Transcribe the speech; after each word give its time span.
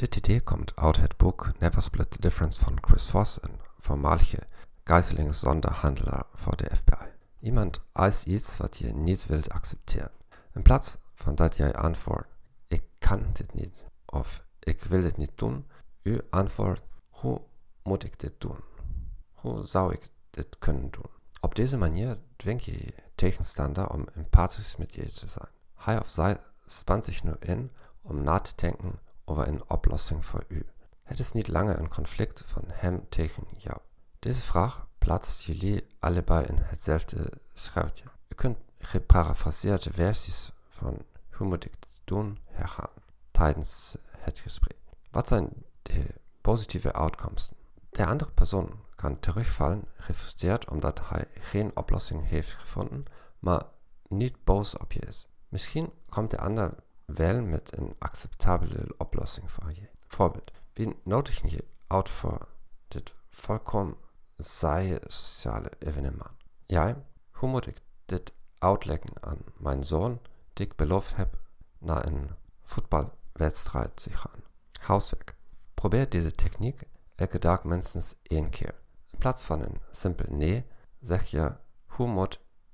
Dit 0.00 0.16
idee 0.16 0.40
komt 0.40 0.76
uit 0.76 0.96
het 0.96 1.16
boek 1.16 1.58
Never 1.58 1.82
Split 1.82 2.10
the 2.10 2.20
Difference 2.20 2.60
van 2.60 2.78
Chris 2.80 3.08
Voss, 3.08 3.42
een 3.42 3.60
voormalige 3.78 4.38
Geiselingssonderhandler 4.84 6.22
voor 6.34 6.56
de 6.56 6.76
FBI. 6.76 7.06
Iemand 7.40 7.80
eist 7.92 8.26
iets 8.26 8.56
wat 8.56 8.76
je 8.76 8.94
niet 8.94 9.26
wilt 9.26 9.50
accepteren. 9.50 10.10
In 10.54 10.62
plaats 10.62 10.96
van 11.14 11.34
dat 11.34 11.56
jij 11.56 11.74
antwoordt, 11.74 12.28
ik 12.66 12.82
kan 12.98 13.26
dit 13.32 13.54
niet, 13.54 13.86
of 14.06 14.42
ik 14.58 14.82
wil 14.82 15.00
dit 15.00 15.16
niet 15.16 15.32
doen, 15.34 15.66
u 16.02 16.20
antwoordt, 16.30 16.82
hoe 17.08 17.40
moet 17.82 18.04
ik 18.04 18.18
dit 18.18 18.34
doen? 18.38 18.58
Hoe 19.32 19.66
zou 19.66 19.92
ik 19.92 20.10
dit 20.30 20.58
kunnen 20.58 20.90
doen? 20.90 21.10
Op 21.40 21.54
deze 21.54 21.76
manier 21.76 22.18
dwing 22.36 22.62
je 22.62 22.94
tegenstander 23.14 23.90
om 23.90 24.08
empathisch 24.14 24.76
met 24.76 24.94
je 24.94 25.12
te 25.12 25.28
zijn. 25.28 25.50
Hij 25.74 26.00
of 26.00 26.08
zij 26.08 26.40
spant 26.66 27.04
zich 27.04 27.22
nu 27.22 27.32
in 27.38 27.72
om 28.02 28.22
na 28.22 28.38
te 28.38 28.52
denken 28.54 28.98
over 29.30 29.48
een 29.48 29.70
oplossing 29.70 30.24
voor 30.24 30.44
u. 30.48 30.66
Het 31.02 31.18
is 31.18 31.32
niet 31.32 31.48
langer 31.48 31.78
een 31.78 31.88
conflict 31.88 32.42
van 32.46 32.62
hem 32.66 33.08
tegen 33.08 33.44
jou. 33.56 33.78
Deze 34.18 34.42
vraag 34.42 34.86
plaatst 34.98 35.42
jullie 35.42 35.86
allebei 35.98 36.46
in 36.46 36.58
hetzelfde 36.58 37.32
schuitje. 37.52 38.04
U 38.28 38.34
kunt 38.34 38.58
geparafraseerde 38.78 39.92
versies 39.92 40.52
van 40.68 41.02
hoe 41.30 41.46
moet 41.46 41.64
ik 41.64 41.72
dit 41.80 42.00
doen 42.04 42.38
herhalen 42.44 43.02
tijdens 43.30 43.96
het 44.10 44.38
gesprek. 44.38 44.78
Wat 45.10 45.28
zijn 45.28 45.48
de 45.82 46.14
positieve 46.40 46.92
uitkomsten? 46.92 47.56
De 47.90 48.06
andere 48.06 48.30
persoon 48.30 48.70
kan 48.94 49.20
terugvallen, 49.20 49.84
gefrustreerd 49.94 50.70
omdat 50.70 51.08
hij 51.08 51.24
geen 51.34 51.76
oplossing 51.76 52.28
heeft 52.28 52.52
gevonden, 52.52 53.04
maar 53.38 53.62
niet 54.08 54.44
boos 54.44 54.76
op 54.76 54.92
je 54.92 55.00
is. 55.00 55.26
Misschien 55.48 55.92
komt 56.08 56.30
de 56.30 56.38
ander 56.38 56.74
wel 57.04 57.42
met 57.42 57.78
een 57.78 57.94
acceptabele 57.98 58.94
oplossing 58.96 59.09
voor 59.26 59.72
je. 59.72 59.88
Voorbeeld, 60.06 60.50
wie 60.72 61.00
nodig 61.04 61.50
je 61.50 61.64
uit 61.86 62.08
voor 62.08 62.48
dit 62.88 63.14
volkomen 63.30 63.96
saaie 64.36 65.00
sociale 65.06 65.70
evenement? 65.78 66.30
Jij, 66.66 66.96
hoe 67.30 67.48
moet 67.48 67.66
ik 67.66 67.80
dit 68.04 68.32
uitleggen 68.58 69.22
aan 69.22 69.38
mijn 69.56 69.84
zoon, 69.84 70.20
die 70.52 70.66
ik 70.66 70.76
beloofd 70.76 71.16
heb 71.16 71.38
naar 71.78 72.06
een 72.06 72.30
voetbalwedstrijd 72.62 73.96
te 73.96 74.12
gaan? 74.12 74.42
Huiswerk. 74.80 75.34
Probeer 75.74 76.08
deze 76.08 76.32
techniek 76.32 76.82
elke 77.14 77.38
dag 77.38 77.64
minstens 77.64 78.14
één 78.22 78.50
keer. 78.50 78.74
In 79.10 79.18
plaats 79.18 79.42
van 79.42 79.62
een 79.62 79.80
simpel 79.90 80.34
nee, 80.34 80.66
zeg 81.00 81.24
je 81.24 81.56
hoe 81.86 82.06
moet 82.06 82.40